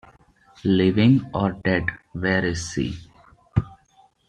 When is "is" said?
2.43-2.71